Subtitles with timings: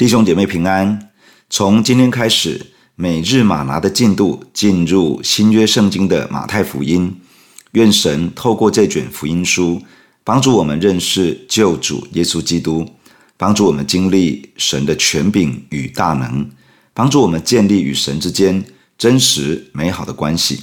[0.00, 1.10] 弟兄姐妹平安。
[1.50, 7.20] 从今天开始，每日马拿的进度进入新约圣经的马太福音。
[7.72, 9.82] 愿神透过这卷福音书，
[10.24, 12.88] 帮助我们认识救主耶稣基督，
[13.36, 16.48] 帮助我们经历神的权柄与大能，
[16.94, 18.64] 帮助我们建立与神之间
[18.96, 20.62] 真实美好的关系。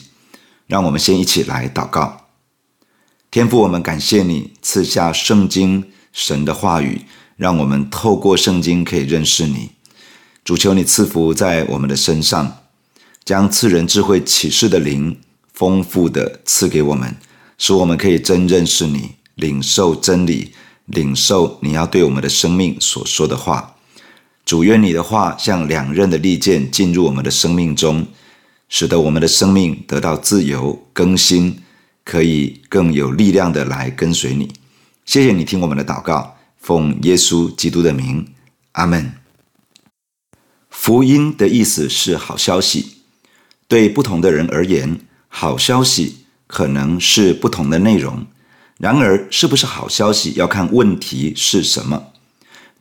[0.66, 2.26] 让我们先一起来祷告。
[3.30, 7.02] 天父，我们感谢你赐下圣经神的话语。
[7.38, 9.70] 让我们透过圣经可以认识你，
[10.44, 12.58] 主求你赐福在我们的身上，
[13.24, 15.20] 将赐人智慧启示的灵
[15.54, 17.16] 丰富的赐给我们，
[17.60, 20.52] 使我们可以真认识你，领受真理，
[20.86, 23.76] 领受你要对我们的生命所说的话。
[24.44, 28.08] 主，愿你的话像两刃的利剑进入我们的生命中，
[28.70, 31.62] 使得我们的生命得到自由更新，
[32.04, 34.54] 可以更有力量的来跟随你。
[35.06, 36.37] 谢谢你听我们的祷告。
[36.68, 38.28] 奉耶稣基督的名，
[38.74, 39.14] 阿门。
[40.70, 42.98] 福音的意思是好消息，
[43.70, 48.28] 对不同的人而言，好消息可能是不同的内容。
[48.80, 52.08] 然而，是不是好消息要看问题是什么。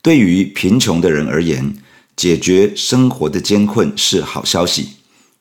[0.02, 1.76] 对于贫穷的人而言，
[2.16, 4.96] 解决生活的艰困是好消息；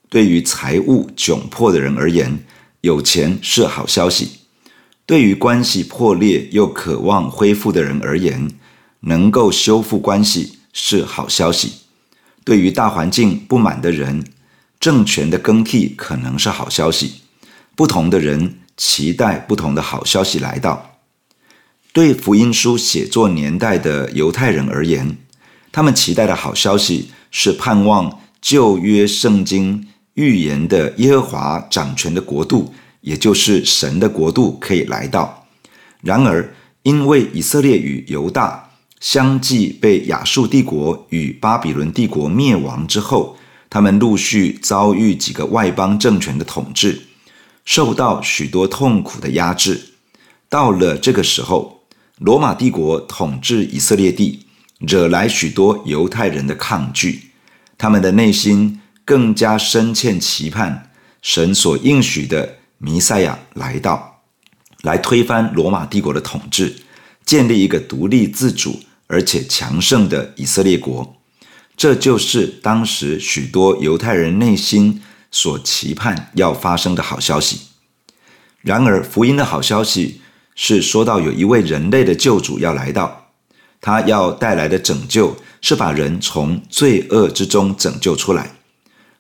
[0.08, 2.46] 对于财务窘迫的人而言，
[2.82, 4.45] 有钱是好消息。
[5.06, 8.50] 对于关系破裂又渴望恢复的人而言，
[9.02, 11.70] 能够修复关系是好消息；
[12.44, 14.26] 对于大环境不满的人，
[14.80, 17.22] 政权的更替可能是好消息。
[17.76, 20.98] 不同的人期待不同的好消息来到。
[21.94, 25.17] 对福音书写作年代的犹太人而言，
[25.72, 32.73] 他们期待的好消息是盼望旧约圣经预言的耶和华掌权的国度。
[33.06, 35.45] 也就是神的国度可以来到。
[36.02, 43.38] 然而，因为以色列与犹大相继被亚述帝国与巴比伦帝国灭亡之后，
[43.70, 47.04] 他们陆续遭遇几个外邦政权的统治，
[47.64, 49.80] 受到许多痛苦的压制。
[50.49, 51.83] 到了这个时候，
[52.17, 54.48] 罗马帝国统治以色列地，
[54.80, 57.30] 惹来许多犹太人的抗拒，
[57.77, 60.89] 他们的内心更加深切期盼
[61.22, 62.58] 神所应许的。
[62.77, 64.21] 弥赛亚来到，
[64.81, 66.75] 来推翻罗马帝国的统治，
[67.25, 71.15] 建立一个独立自主而且强盛的以色列国。
[71.77, 77.61] 这就是当时许多犹太人内心所期盼要发生的好消息。
[78.61, 80.21] 然而，福音的好消息
[80.55, 83.27] 是说到有一位人类的救主要来到，
[83.81, 88.55] 他要带来的拯救是把人从罪恶之中拯救出来。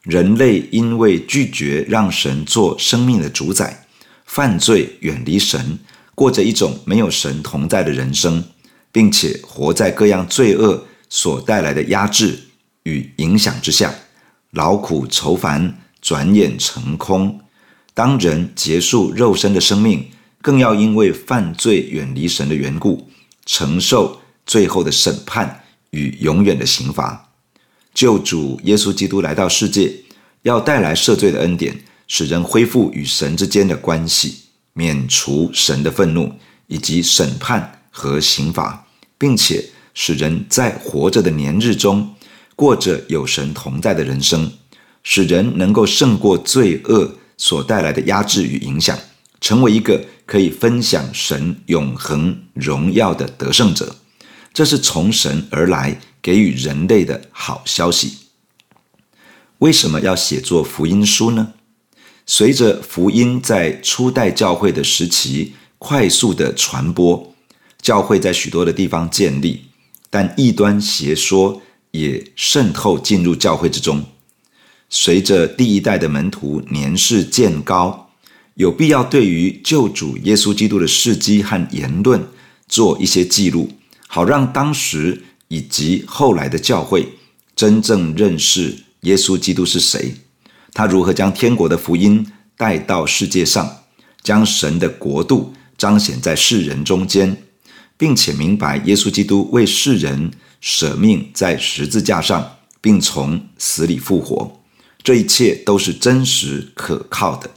[0.05, 3.87] 人类因为拒绝让神做生命的主宰，
[4.25, 5.79] 犯罪远离神，
[6.13, 8.43] 过着一种没有神同在的人生，
[8.91, 12.37] 并且活在各样罪恶所带来的压制
[12.83, 13.95] 与影响之下，
[14.51, 17.41] 劳苦愁烦，转眼成空。
[17.95, 23.09] 当人结束肉身的生命，更要因为犯罪远离神的缘故，
[23.43, 27.24] 承受最后的审判与永远的刑罚。
[27.95, 29.89] 救主耶稣基督来到世界，
[30.41, 31.79] 要带来赦罪的恩典，
[32.09, 34.35] 使人恢复与神之间的关系，
[34.73, 36.33] 免除神的愤怒
[36.67, 38.85] 以及审判和刑罚，
[39.17, 39.63] 并且
[39.93, 42.13] 使人在活着的年日中
[42.57, 44.51] 过着有神同在的人生，
[45.01, 48.99] 使人能够胜过罪恶所带来的压制与影响，
[49.39, 53.95] 成为一个可以分享神永恒荣耀的得胜者。
[54.53, 55.97] 这是从神而来。
[56.25, 58.17] 给予人类的好消息。
[59.59, 61.53] 为什么要写作福音书呢？
[62.25, 67.31] 随着福音在初代教会的时期快速的传播，
[67.79, 69.65] 教会在许多的地方建立，
[70.09, 74.03] 但异端邪说也渗透进入教会之中。
[74.89, 78.09] 随着第一代的门徒年事渐高，
[78.55, 82.27] 有必要对于救主耶稣基督的事迹和言论
[82.67, 83.69] 做一些记录，
[84.07, 85.21] 好让当时。
[85.55, 87.07] 以及后来的教会
[87.55, 90.13] 真正认识耶稣基督是谁，
[90.73, 93.83] 他如何将天国的福音带到世界上，
[94.21, 97.41] 将神的国度彰显在世人中间，
[97.95, 100.29] 并且明白耶稣基督为世人
[100.59, 104.59] 舍命在十字架上，并从死里复活，
[105.01, 107.49] 这一切都是真实可靠的。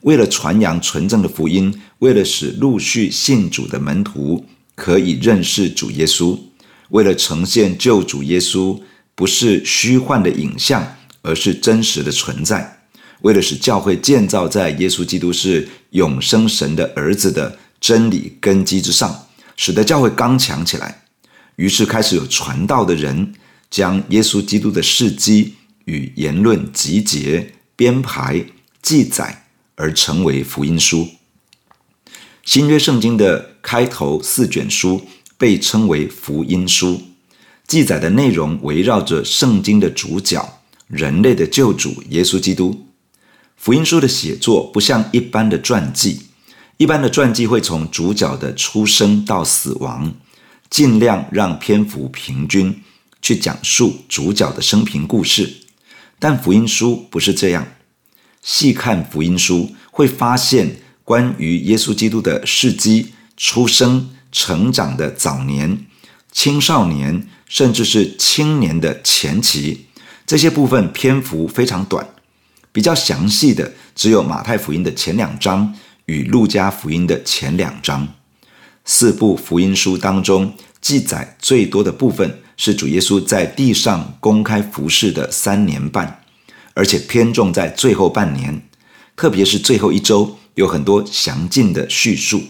[0.00, 4.44] 为了传扬纯正的福音，为了使陆续信主的门徒
[4.74, 6.36] 可以认识主耶稣。
[6.92, 8.80] 为了呈现救主耶稣
[9.14, 12.58] 不是虚幻的影像，而是真实的存在；
[13.22, 21.04] 为了使教会建造在耶稣基督是永生神的儿子的真理根基之上，使得教会刚强起来，
[21.56, 23.34] 于是开始有传道的人
[23.70, 25.54] 将耶稣基督的事迹
[25.86, 28.44] 与言论集结、编排、
[28.82, 29.46] 记载，
[29.76, 31.08] 而成为福音书。
[32.44, 35.06] 新约圣经的开头四卷书
[35.42, 37.02] 被称为福音书，
[37.66, 42.86] 记载的内容围绕着圣经的主角、人类的救主耶稣基督。
[43.56, 46.20] 福音书的写作不像一般的传记，
[46.76, 50.14] 一般的传记会从主角的出生到死亡，
[50.70, 52.80] 尽量让篇幅平均，
[53.20, 55.52] 去讲述主角的生平故事。
[56.20, 57.66] 但福音书不是这样，
[58.42, 60.76] 细看福音书会发现。
[61.04, 65.86] 关于耶稣基督的事迹、出生、成长的早年、
[66.32, 69.86] 青少年，甚至是青年的前期，
[70.26, 72.08] 这些部分篇幅非常短。
[72.72, 75.74] 比较详细的只有马太福音的前两章
[76.06, 78.08] 与路加福音的前两章。
[78.84, 86.24] 四部福音书当中记载最多的部分是主耶稣在地上公开服侍的三年半，
[86.74, 88.66] 而且偏重在最后半年，
[89.14, 90.38] 特别是最后一周。
[90.54, 92.42] 有很多详尽的叙述。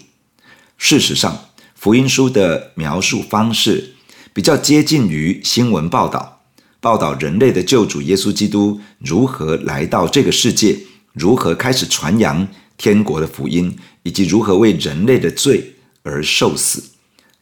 [0.76, 1.50] 事实上，
[1.82, 3.94] 福音书的描述方式
[4.32, 6.40] 比较接近于新闻报道，
[6.80, 10.78] 报道人类的救主耶稣基督如何来到这个世界，
[11.12, 12.46] 如何开始传扬
[12.76, 15.74] 天国的福音，以及如何为人类的罪
[16.04, 16.80] 而受死，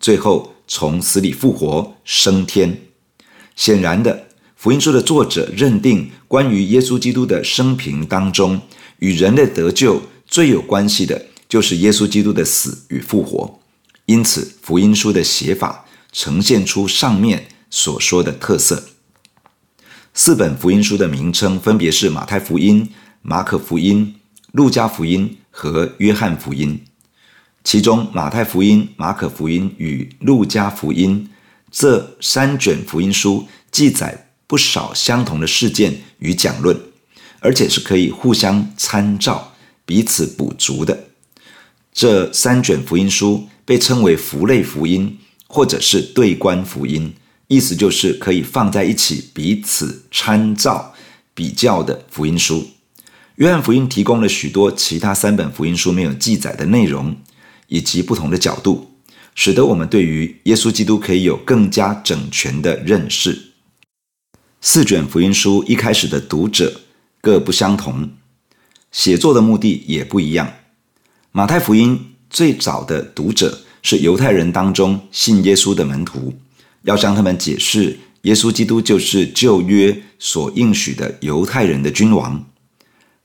[0.00, 2.74] 最后从死里复活升天。
[3.56, 8.58] 显然的，福音书的作者认定，关于耶稣基督的生平当中，
[9.00, 10.00] 与人类得救。
[10.26, 13.60] 最有关系的就是耶稣基督的死与复活，
[14.10, 18.88] 因此福音书的写法呈现出上面所说的特色。
[20.12, 22.90] 四本福音书的名称分别是马太福音、
[23.22, 24.16] 马可福音、
[24.50, 26.84] 路加福音和约翰福音。
[27.62, 31.30] 其中，马太福音、马可福音与路加福音
[31.70, 36.76] 这三卷福音书记载不少相同的事件与讲论，
[37.38, 39.54] 而且是可以互相参照。
[39.86, 41.04] 彼此补足的
[41.92, 47.14] 这三卷福音书被称为符类福音，或者是对观福音，
[47.46, 50.92] 意思就是可以放在一起彼此参照
[51.34, 52.66] 比较的福音书。
[53.36, 57.16] 约翰福音提供了许多其他三本福音书没有记载的内容，
[57.68, 58.90] 以及不同的角度，
[59.36, 63.52] 使得我们对于耶稣基督可以有更加整全的认识。
[64.60, 66.80] 四卷福音书一开始的读者
[67.20, 68.10] 各不相同。
[68.90, 70.54] 写作的目的也不一样。
[71.30, 76.32] 马太福音最早的读者是犹太人当中信耶稣的门徒，
[76.82, 82.46] 要向他们解释耶稣基督就是旧约所应许的犹太人的君王。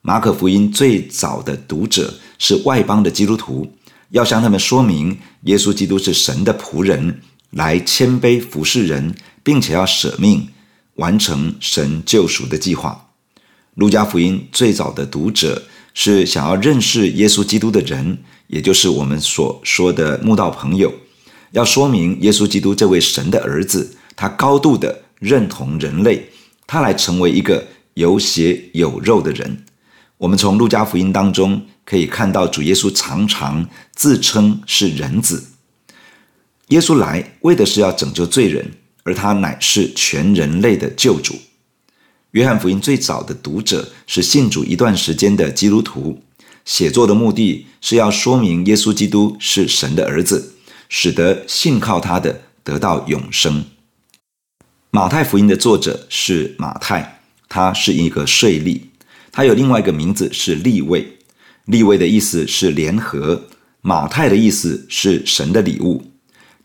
[0.01, 3.71] 马可福音最早的读者是外邦的基督徒，
[4.09, 10.47] 要向他们说明耶稣基督是神的仆人，来谦卑服侍人，并且要舍命
[10.95, 13.09] 完成神救赎的计划。
[13.75, 15.63] 路加福音最早的读者
[15.93, 20.93] 是想要认识耶稣基督的人，也就是我们所说的慕道朋友，
[21.51, 26.29] 要说明耶稣基督这位神的儿子，他高度的认同人类，
[26.67, 27.65] 他来成为一个
[27.95, 29.65] 有血有肉的人。
[30.17, 35.43] 我们从路加福音当中可以看到，主耶稣常常自称是人子。
[36.69, 38.71] 耶稣来为的是要拯救罪人，
[39.03, 41.35] 而他乃是全人类的救主。
[42.31, 46.21] 约翰福音最早的读者是信主一段时间的基督徒，
[46.65, 50.55] 写作的目的是要说明耶稣基督是神的儿子，
[50.89, 53.63] 使得信靠他的得到永生。
[54.89, 58.81] 马太福音的作者是马太，他是一个税吏，
[59.31, 61.17] 他有另外一个名字是利未，
[61.65, 63.43] 利未的意思是联合，
[63.81, 66.11] 马太的意思是神的礼物。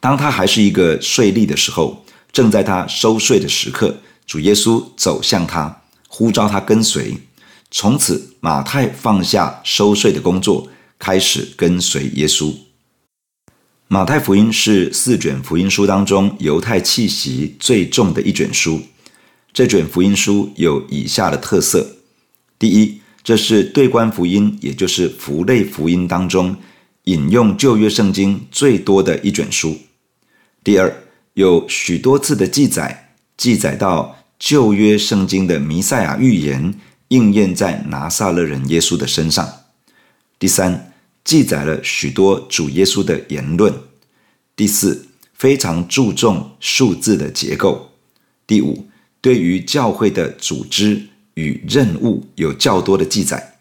[0.01, 3.95] 当他还是一个税吏的时候，正在他收税的时刻。
[4.27, 7.19] 主耶稣走向他，呼召他跟随。
[7.71, 12.53] 从此，马太放下收税的工作，开始跟随耶稣。
[13.87, 18.83] 马太福音是四卷福音书当中犹太气息最重的一卷书。
[19.53, 21.97] 这卷福音书有以下的特色：
[22.59, 26.57] 第一，这是对观福音，也就是符类福音当中
[27.05, 29.75] 引用旧约圣经最多的一卷书；
[30.65, 34.17] 第二，有许多次的记载，记载到。
[34.41, 36.75] 旧约圣经的弥赛亚预言
[37.11, 39.49] 应验在拿撒勒人耶稣的身上。
[40.39, 43.75] 第三，记载了许多主耶稣的言论。
[44.57, 47.93] 第四，非常注重数字的结构。
[48.47, 48.89] 第五，
[49.21, 53.59] 对于教会的组织与任务有较多的记载。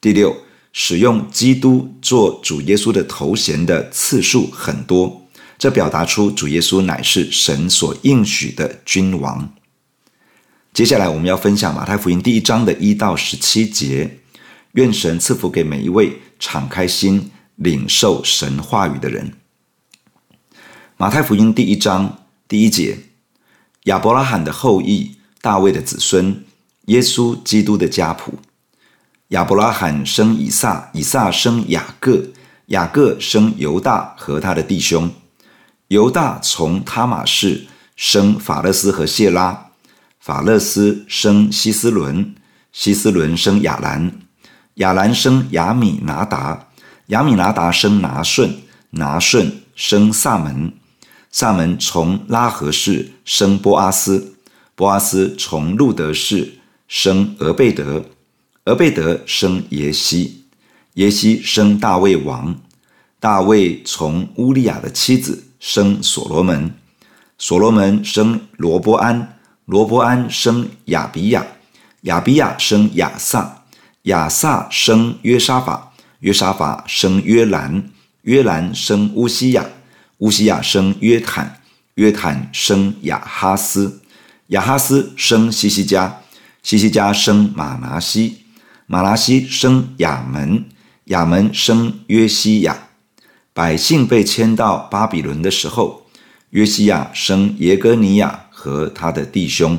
[0.00, 0.36] 第六，
[0.72, 5.26] 使用基督做主耶稣的头衔的次数很多，
[5.58, 9.52] 这表达出主耶稣乃是神所应许的君王。
[10.76, 14.18] 接下来我们要分享马太福音第一章的一到十七节。
[14.72, 19.32] 愿神赐福给每一位敞开心领受神话语的人。
[20.98, 22.98] 马太福音第一章第一节：
[23.84, 26.44] 亚伯拉罕的后裔，大卫的子孙，
[26.88, 28.34] 耶稣基督的家谱。
[29.28, 32.22] 亚伯拉罕生以撒，以撒生雅各，
[32.66, 35.10] 雅各生犹大和他的弟兄。
[35.88, 37.64] 犹大从他玛氏
[37.96, 39.65] 生法勒斯和谢拉，
[40.26, 42.34] 法勒斯生希斯伦，
[42.72, 44.10] 希斯伦生亚兰，
[44.74, 46.66] 亚兰生亚米拿达，
[47.06, 48.52] 亚米拿达生拿顺，
[48.90, 50.72] 拿顺生撒门，
[51.30, 54.34] 撒门从拉合氏生波阿斯，
[54.74, 58.04] 波阿斯从路得氏生俄贝德。
[58.64, 60.46] 俄贝德生耶西，
[60.94, 62.60] 耶西生大卫王，
[63.20, 66.74] 大卫从乌利亚的妻子生所罗门，
[67.38, 69.35] 所罗门生罗波安，
[69.66, 71.44] 罗伯安生亚比亚，
[72.02, 73.64] 亚比亚生亚萨，
[74.02, 77.90] 亚萨生约沙法，约沙法生约兰，
[78.22, 79.66] 约兰生乌西亚，
[80.18, 81.60] 乌西亚生约坦，
[81.96, 84.00] 约坦生亚哈斯，
[84.48, 86.20] 亚哈斯生西西家，
[86.62, 88.42] 西西家生马拿西。
[88.86, 90.64] 马拿西生亚门，
[91.06, 92.84] 亚门生约西亚。
[93.52, 96.06] 百姓被迁到巴比伦的时候，
[96.50, 99.78] 约西亚生耶哥尼亚和他的弟兄。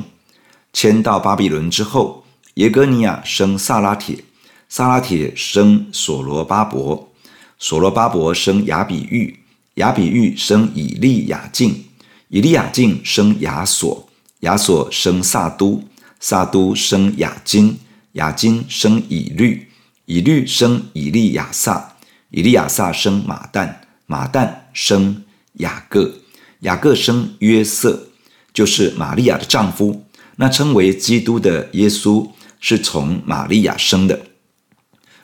[0.72, 4.22] 迁到巴比伦之后，耶哥尼亚生萨拉铁，
[4.68, 7.12] 萨拉铁生所罗巴伯，
[7.58, 9.40] 所罗巴伯生亚比喻，
[9.74, 11.84] 亚比喻生以利亚敬，
[12.28, 14.08] 以利亚敬生亚索，
[14.40, 15.82] 亚索生撒都，
[16.20, 17.76] 撒都生亚金。
[18.12, 19.68] 亚金生以律，
[20.06, 21.96] 以律生以利亚撒，
[22.30, 23.72] 以利亚撒生马旦，
[24.06, 25.22] 马旦生
[25.58, 26.12] 雅各，
[26.60, 28.07] 雅各生约瑟，
[28.52, 30.04] 就是玛利亚的丈夫。
[30.36, 32.28] 那称为基督的耶稣
[32.60, 34.20] 是从玛利亚生的。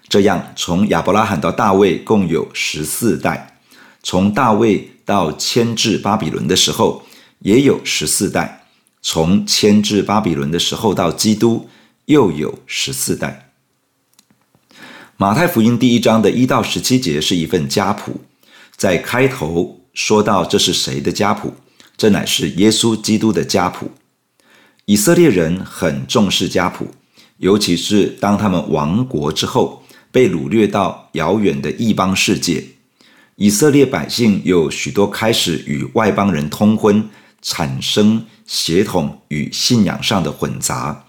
[0.08, 3.58] 这样，从亚伯拉罕到大卫共有十四代，
[4.02, 7.04] 从大卫到迁至巴比伦的时候
[7.40, 8.66] 也有十四代，
[9.02, 11.68] 从迁至巴比伦的时候到基督。
[12.06, 13.50] 又有十四代。
[15.16, 18.20] 马太福音第一章的一到十七节是一份家谱，
[18.76, 21.54] 在开头说到这是谁的家谱？
[21.96, 23.90] 这乃是耶稣基督的家谱。
[24.86, 26.88] 以色列人很重视家谱，
[27.38, 29.82] 尤其是当他们亡国之后，
[30.12, 32.62] 被掳掠到遥远的异邦世界，
[33.36, 37.08] 以色列百姓有许多开始与外邦人通婚，
[37.40, 41.06] 产生血统与信仰上的混杂。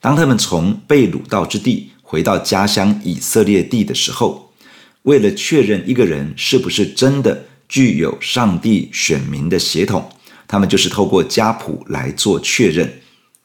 [0.00, 4.52] 当他们从被掳到之地回到家乡以色列地的时候，
[5.02, 10.08] 为了确认一个人是不是真的具有上帝选民的血统，
[10.48, 13.00] 他们就是透过家谱来做确认。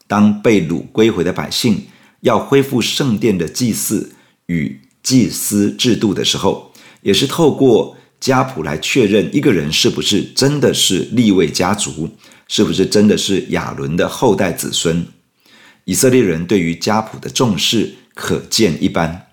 [0.07, 1.87] 当被掳归回的百姓
[2.19, 4.13] 要恢复圣殿的祭祀
[4.47, 12.09] 与祭司制度的时候，也是透过家谱来确认一个人是不是真的是立位家族，
[12.47, 15.05] 是不是真的是亚伦的后代子孙。
[15.85, 19.27] 以色列人对于家谱的重视可见一斑。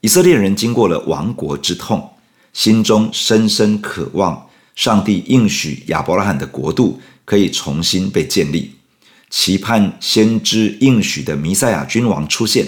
[0.00, 2.10] 以色列人经过了亡国之痛，
[2.52, 4.47] 心中深深渴望
[4.78, 8.76] 上帝应许亚伯拉罕的国度可以重新被建立，
[9.28, 12.64] 期盼先知应许的弥赛亚君王出现。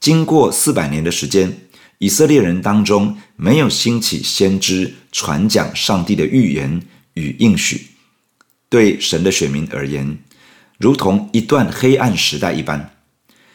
[0.00, 1.58] 经过四百年的时间，
[1.98, 6.82] 以色列人当中没有兴起先知传讲上帝的预言
[7.14, 7.86] 与应许。
[8.68, 10.18] 对神的选民而言，
[10.76, 12.90] 如同一段黑暗时代一般，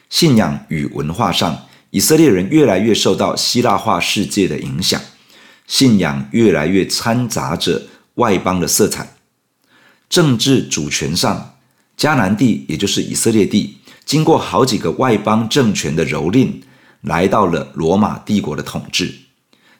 [0.10, 5.02] 信仰与文化上，以色列人越来越受到希腊化世界的影响，
[5.72, 7.82] 信仰越来越掺杂着
[8.16, 9.16] 外邦的色彩。
[10.10, 11.56] 政治主权上，
[11.98, 16.56] 迦南地也就是以色列地，经过好几个外邦政权的蹂躏，
[17.00, 19.14] 来到了罗马帝国的统治，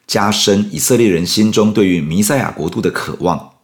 [0.08, 3.56] 加深以色列人心中对于弥赛亚国度的渴望。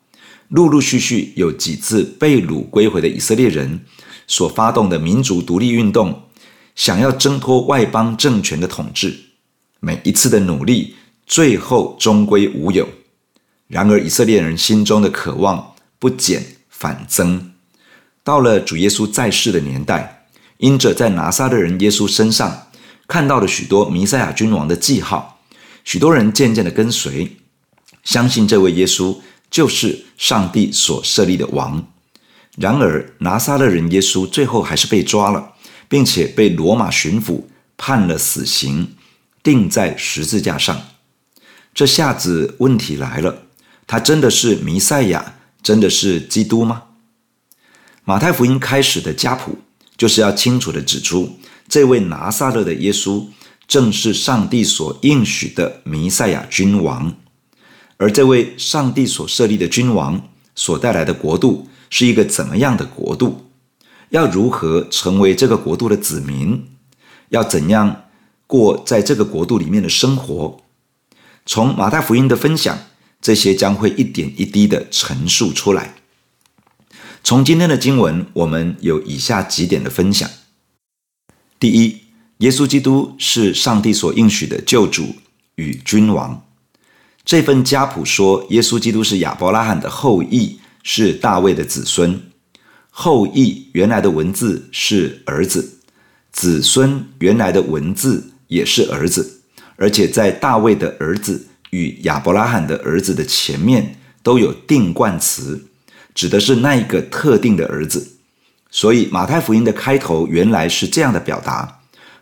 [0.50, 3.86] 陆陆续续有几次被掳归回的以色列人
[4.28, 6.24] 所发动的民族独立运动，
[6.76, 9.16] 想要挣脱外邦政权的统治，
[9.80, 10.96] 每一次的努力
[11.28, 12.90] 最后终归无有。
[13.68, 17.54] 然而，以色列人心中的渴望不减反增。
[18.24, 20.26] 到了主耶稣在世的年代，
[20.58, 22.70] 因着在拿撒勒人耶稣身上
[23.08, 25.42] 看到了许多弥赛亚君王的记号，
[25.84, 27.38] 许多人渐渐的跟随，
[28.04, 29.18] 相信这位耶稣。
[29.50, 31.88] 就是上帝所设立的王，
[32.58, 35.54] 然而拿撒勒人耶稣最后还是被抓了，
[35.88, 37.44] 并且被罗马巡抚
[37.78, 38.96] 判了死刑，
[39.42, 40.82] 钉在十字架上。
[41.78, 43.44] 这下子问题来了，
[43.86, 46.86] 他真的是弥赛亚，真的是基督吗？
[48.04, 49.60] 马太福音开始的家谱
[49.96, 51.38] 就是要清楚地指出，
[51.70, 53.28] 这位拿撒勒的耶稣
[53.68, 57.14] 正是上帝所应许的弥赛亚君王，
[57.98, 63.52] 而这位上帝所设立的君王所带来的国度是一个怎么样的国度？
[64.10, 66.70] 要如何成为这个国度的子民？
[67.30, 68.06] 要怎样
[68.48, 70.60] 过在这个国度里面的生活？
[71.48, 72.78] 从马太福音的分享，
[73.22, 75.96] 这些将会一点一滴的陈述出来。
[77.24, 80.30] 从今天的经文，我们有以下几点的分享：
[81.58, 82.02] 第一，
[82.40, 85.16] 耶稣基督是上帝所应许的救主
[85.56, 86.46] 与君王。
[87.24, 92.22] 这份家谱说，耶稣基督是亚伯拉罕的后裔，是大卫的子孙。
[92.90, 95.80] 后裔原来的文字是儿子，
[96.34, 99.37] 子孙原来的文字也是儿子，
[99.78, 105.68] 而且在大卫的儿子与亚伯拉罕的儿子的前面都有定冠词。
[106.14, 108.18] 指的是那一个特定的儿子，
[108.72, 111.82] 所以马太福音的开头原来是这样的表达：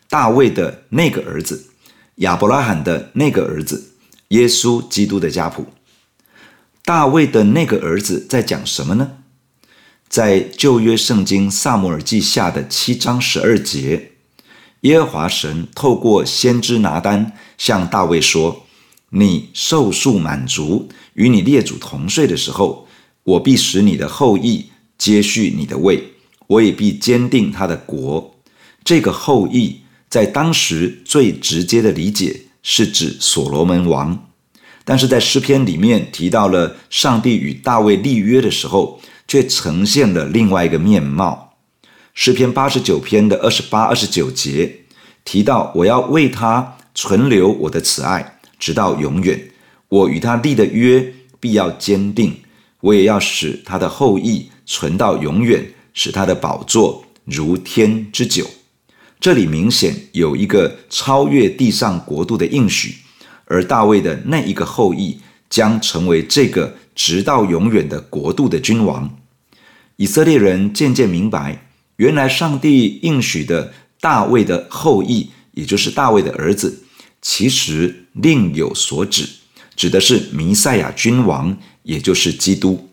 [0.09, 1.67] 大卫的那个儿子，
[2.15, 3.93] 亚伯拉罕的那个儿子，
[4.27, 5.67] 耶稣基督的家谱。
[6.83, 9.19] 大卫的那个儿子在讲什么呢？
[10.09, 14.11] 在旧约圣经撒母耳记下的七章十二节，
[14.81, 18.65] 耶和华神透过先知拿单向大卫说
[19.11, 22.87] ：“你受数满足，与你列祖同睡的时候。”
[23.25, 24.67] 我必使你的后裔
[24.99, 26.11] 接续你的位，
[26.45, 28.35] 我也必坚定他的国。
[28.83, 34.27] 这个后裔在当时最直接的理解是指所罗门王，
[34.83, 41.55] 但是在诗篇里面提到了上帝与大卫立约的时候，却呈现了另外一个面貌。
[42.13, 44.81] 诗篇八十九篇的二十八、二十九节
[45.23, 49.51] 提到：“我要为他存留我的慈爱，直到永远。
[49.89, 52.37] 我与他立的约必要坚定。”
[52.81, 58.45] 我也要使他的后裔存到永远，使他的宝座如天之久。
[59.19, 62.97] 这里明显有一个超越地上国度的应许，
[63.45, 65.19] 而大卫的那一个后裔
[65.49, 69.17] 将成为这个直到永远的国度的君王。
[69.95, 71.65] 以色列人渐渐明白，
[71.95, 76.83] 原来上帝应许的大卫的后裔，也就是大卫的儿子，
[77.27, 79.27] 其实另有所指，
[79.75, 81.57] 指的是弥赛亚君王。
[81.81, 82.89] 也就是基督，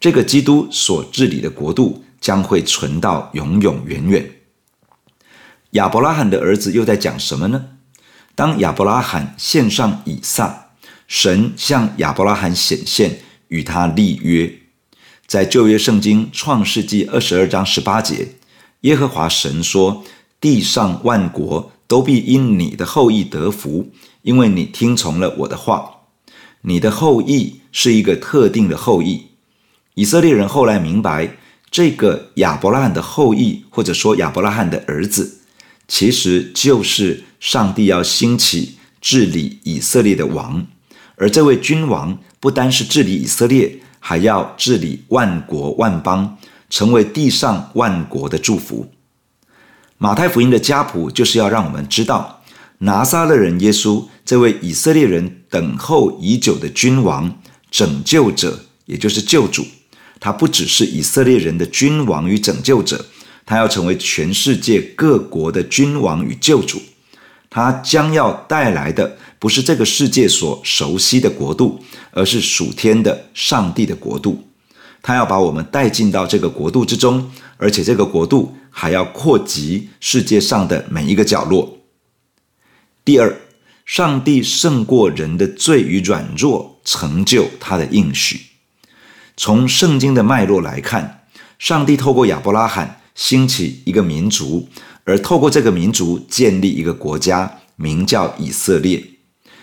[0.00, 4.28] 这个基督所治理的国度将会存到永永远远。
[5.70, 7.66] 亚伯拉罕的儿子又在讲什么呢？
[8.34, 10.72] 当亚伯拉罕献上以撒，
[11.06, 14.52] 神向亚伯拉罕显现，与他立约。
[15.28, 18.34] 在旧约圣经创世纪二十二章十八节，
[18.80, 20.02] 耶和华神说
[20.40, 23.90] ：“地上万国都必因你的后裔得福，
[24.22, 25.90] 因为你听从了我的话。”
[26.66, 29.26] 你的后裔是一个特定的后裔。
[29.96, 31.36] 以色列人后来明白，
[31.70, 35.40] 这个亚伯拉罕的后裔，或者说亚伯拉罕的儿子，
[35.86, 40.66] 其实就是上帝要兴起治理以色列的王。
[41.16, 46.38] 而这位君王不单是治理以色列，还要治理万国万邦，
[46.70, 48.90] 成为地上万国的祝福。
[49.98, 52.42] 马太福音的家谱就是要让我们知道。
[52.78, 59.64] 拿撒勒人耶稣，这位以色列人等候已久的君王、拯救者，也就是救主，
[60.20, 63.06] 他不只是以色列人的君王与拯救者，
[63.46, 66.82] 他要成为全世界各国的君王与救主。
[67.48, 71.80] 他将要带来的不是这个世界所熟悉的国度，
[72.10, 74.44] 而是属天的上帝的国度。
[75.00, 81.78] 他要把我们带进到这个国度之中，而且这个国度还要扩及世界上的每一个角落。
[83.04, 83.36] 第二，
[83.86, 88.40] 上帝胜过人的罪与软弱，成就他的应许。
[89.36, 91.26] 从圣经的脉络来看，
[91.58, 94.68] 上帝透过亚伯拉罕兴起一个民族，
[95.04, 99.04] 而透过这个民族建立一个国家，名叫以色列。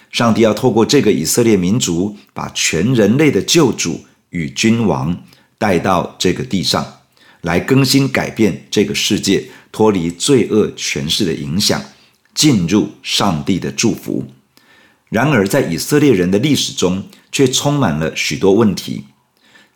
[0.09, 5.23] 上帝要透过这个以色列民族，把全人类的救主与君王
[5.57, 7.00] 带到这个地上，
[7.41, 11.81] 来更新改变这个世界，脱离罪恶权势的影响。
[12.33, 14.25] 进入上帝的祝福，
[15.09, 19.03] 然而在以色列人的历史中，却充满了许多问题。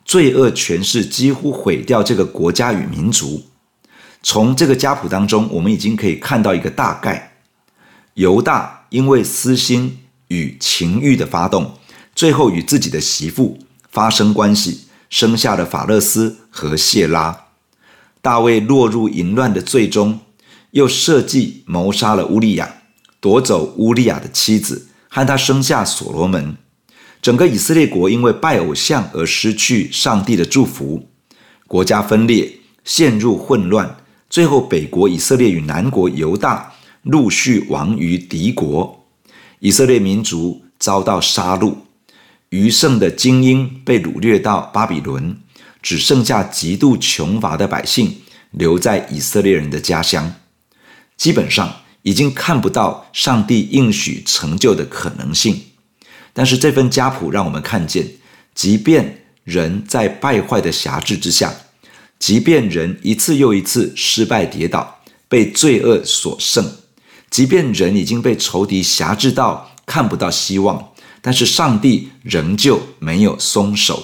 [0.05, 3.47] 罪恶权势几乎毁掉这个国家与民族。
[4.23, 7.33] 从这个家谱当中，我们已经可以看到一个大概：
[8.13, 9.99] 犹大因为私心
[10.29, 11.77] 与情欲的发动，
[12.15, 13.59] 最后与自己的媳妇
[13.91, 17.44] 发生关系，生下了法勒斯和谢拉。
[18.25, 20.19] 大卫落入淫乱的罪中。
[20.71, 22.81] 又设计谋杀了乌利亚，
[23.19, 26.57] 夺走乌利亚的妻子，和他生下所罗门。
[27.21, 31.07] 整个以色列国因为拜偶像而失去上帝的祝福，
[31.67, 32.51] 国家分裂，
[32.83, 39.05] 陷入混乱，最后北国以色列与南国犹大陆续亡于敌国，
[39.59, 41.75] 以色列民族遭到杀戮，
[42.49, 45.37] 余剩的精英被掳掠到巴比伦，
[45.85, 50.33] 只剩下极度穷乏的百姓留在以色列人的家乡，
[51.15, 55.61] 基本上已经看不到上帝应许成就的可能性。
[56.33, 58.03] 但是这份家谱让我们看见，
[58.55, 61.53] 即便人在败坏的辖制之下，
[62.17, 66.77] 即便人一次又一次失败跌倒，被罪恶所胜，
[67.29, 74.03] 即便人已经被仇敌辖制到看不到希望，但是上帝仍旧没有松手，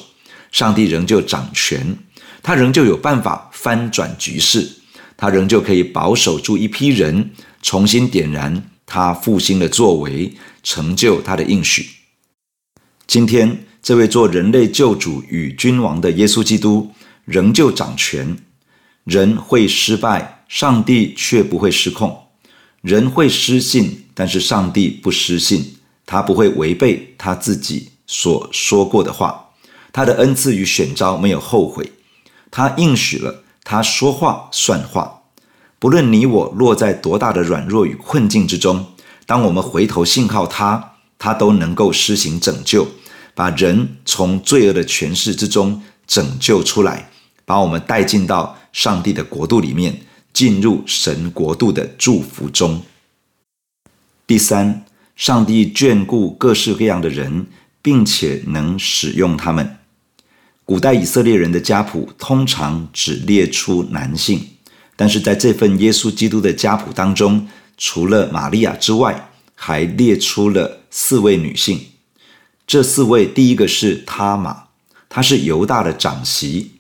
[0.52, 1.98] 上帝仍旧掌权，
[2.44, 4.70] 他仍旧有办法翻转局势，
[5.18, 11.88] 他仍旧可以保守住一批人，重新点燃他复兴的作为，成就他的应许。
[13.08, 16.92] 今天，这位做人类救主与君王的耶稣基督
[17.26, 18.38] 仍旧掌权。
[19.04, 22.10] 人会失败，上帝却不会失控；
[22.82, 29.51] 人会失信，但是上帝不失信，他不会违背他自己所说过的话。
[29.94, 31.92] 他的恩赐与选召没有后悔，
[32.50, 35.22] 他应许了，他说话算话。
[35.80, 38.86] 不论你我落在多大的软弱与困境之中，
[39.26, 42.88] 当我们回头信靠他，他都能够施行拯救。
[43.34, 47.10] 把人从罪恶的权势之中拯救出来，
[47.46, 50.02] 把我们带进到上帝的国度里面，
[50.34, 52.82] 进入神国度的祝福中。
[54.28, 57.48] 第三，上帝眷顾各式各样的人，
[57.82, 59.78] 并且能使用他们。
[60.72, 64.42] 古代以色列人的家谱通常只列出男性，
[64.96, 67.46] 但是在这份耶稣基督的家谱当中，
[67.78, 71.78] 除了玛利亚之外，还列出了四位女性。
[72.66, 74.68] 这四位，第一个是他玛，
[75.10, 76.80] 他是犹大的长媳。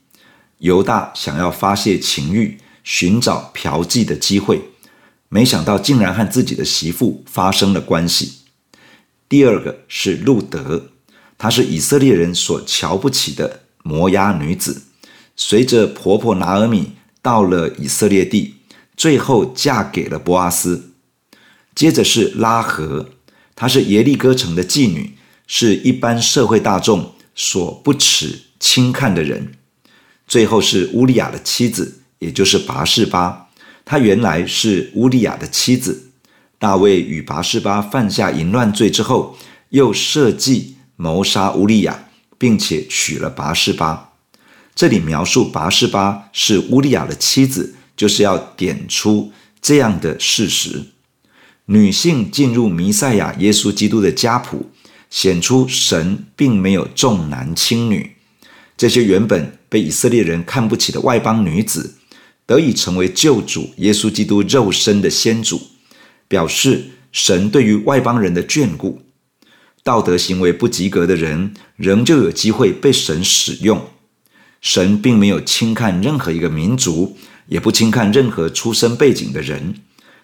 [0.59, 4.61] 犹大想要发泄情欲，寻找嫖妓的机会，
[5.27, 8.35] 没想到竟然和自己的媳妇发生了关系。
[9.27, 10.91] 第二个是路德，
[11.37, 14.83] 她是以色列人所瞧不起的摩押女子，
[15.35, 18.55] 随着婆婆拿俄米到了以色列地，
[18.95, 20.91] 最后嫁给了波阿斯。
[21.73, 23.09] 接着是拉合，
[23.55, 25.17] 她是耶利哥城的妓女。
[25.53, 29.55] 是一般社会大众所不耻轻看的人。
[30.25, 33.49] 最后是乌利亚的妻子，也就是拔示巴。
[33.83, 36.11] 她原来是乌利亚的妻子。
[36.57, 39.35] 大卫与拔示巴犯下淫乱罪之后，
[39.71, 42.07] 又设计谋杀乌利亚，
[42.41, 44.13] 并且娶了拔士巴。
[44.73, 50.85] 这里描述拔士巴是乌利亚的妻子，就是要点出这样的事实：
[51.65, 54.71] 女性进入弥赛亚耶稣基督的家谱。
[55.11, 58.15] 显出神并没有重男轻女，
[58.77, 61.95] 这些原本被以色列人看不起的外邦女子，
[62.45, 65.61] 得以成为救主耶稣基督肉身的先祖，
[66.29, 69.01] 表示神对于外邦人的眷顾。
[69.83, 73.87] 道德行为不及格的人，仍旧有机会被神使用。
[74.61, 77.17] 神并没有轻看任何一个民族，
[77.47, 79.75] 也不轻看任何出身背景的人，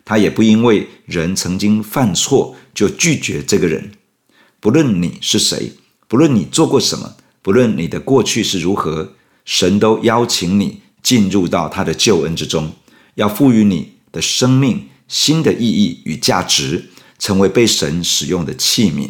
[0.05, 3.91] 他也不因为人曾经犯错就拒绝这个人。
[4.59, 5.73] 不论你是谁，
[6.07, 12.73] 不论你做过什么，不论你的过去是如何，神都邀请你进入到他的救恩之中，
[13.15, 19.09] 要赋予你的生命新的意义与价值，成为被神使用的器皿。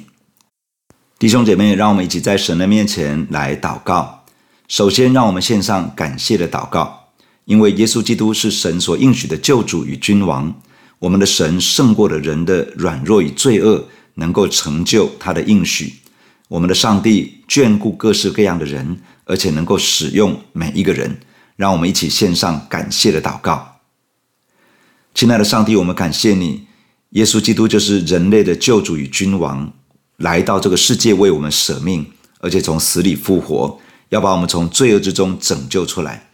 [1.20, 4.24] 弟兄姐妹，让我们一起在神的面前来祷告。
[4.68, 7.08] 首先，让我们献上感谢的祷告，
[7.46, 10.54] 因为耶稣基督是神所应许的救主与君王，
[11.00, 13.86] 我们的神胜过了人的软弱与罪恶。
[14.20, 15.94] 能够成就他的应许，
[16.48, 21.20] 我们的上帝眷顾各式各样的人，而且能够使用每一个人。
[21.56, 23.80] 让我们一起献上感谢的祷告。
[25.14, 26.66] 亲爱的上帝，我们感谢你，
[27.12, 29.72] 耶稣基督就是人类的救主与君王，
[30.18, 32.06] 来到这个世界为我们舍命，
[32.40, 36.30] 而且从死里复活，要把我们从罪恶之中拯救出来。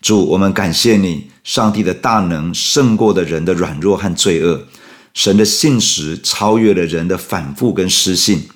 [0.00, 4.66] 主，我们感谢你，上帝的大能胜过的人的软弱和罪恶。
[5.14, 8.48] 神的信实超越了人的反复跟失信，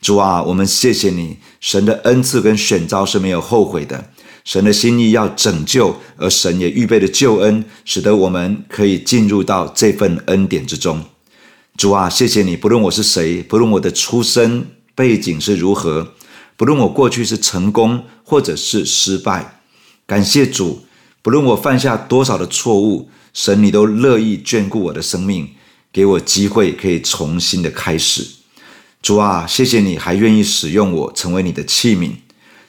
[0.00, 4.10] 主啊，我们谢谢你，神的恩赐跟选召是没有后悔的，
[4.44, 11.02] 神的心意要拯救，而神也预备了救恩，使得我们可以进入到这份恩典之中。
[11.76, 16.14] 主啊，谢谢你，不论我是谁，不论我的出身背景是如何，
[16.56, 19.60] 不论我过去是成功或者是失败，
[20.06, 20.86] 感谢主，
[21.20, 25.50] 不论我犯下多少的错误，神你都乐意眷顾我的生命。
[25.92, 28.26] 给我机会可以重新的开始，
[29.00, 32.10] 主啊，谢谢你还愿意使用我成为你的器皿，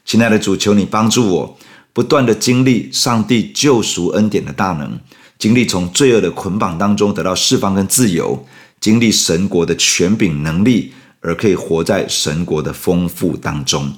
[0.06, 1.58] 亲爱的主，求你帮助我
[1.91, 4.98] 不断的经历上帝救赎恩典的大能，
[5.38, 8.46] 经历从罪恶的捆绑当中得到释放跟自由，
[8.80, 13.94] 经历神国的权柄能力，而可以活在神国的丰富当中。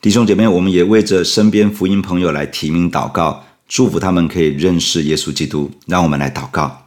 [0.00, 5.70] 弟兄姐妹，我们也为着身边福音朋友来提名祷告，祝福他们可以认识耶稣基督。
[5.86, 6.86] 让我们来祷告。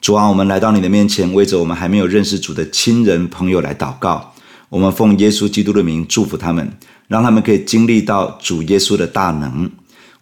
[0.00, 4.34] 主啊，我们来到你的面前，为着我们还没有认识主的亲人朋友来祷告。
[4.68, 9.70] 我们奉耶稣基督的名祝福他们，让他们可以经历到主耶稣的大能。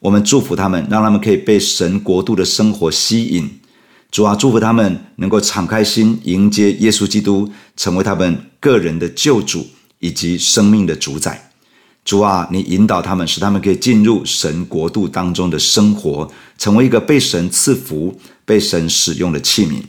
[0.00, 3.59] 我们祝福他们，让他们可以被神国度的生活吸引。
[4.10, 9.66] 主啊，祝福他们能够敞开心迎接耶稣基督，成为他们个人的救主
[9.98, 11.50] 以及生命的主宰。
[12.04, 18.18] 主啊，你引导他们，使他们可以进入神国度当中的生活，成为一个被神赐福。
[18.46, 19.80] 被神使用的器皿，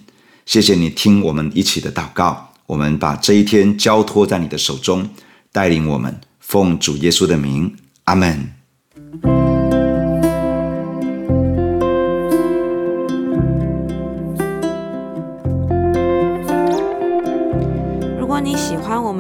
[0.45, 2.51] 谢谢你听我们一起的祷告。
[2.67, 5.09] 我们把这一天交托在你的手中，
[5.51, 9.50] 带领我们奉主耶稣的名，阿门。